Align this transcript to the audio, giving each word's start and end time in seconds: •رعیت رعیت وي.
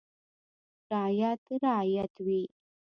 •رعیت 0.91 1.43
رعیت 1.63 2.13
وي. 2.25 2.43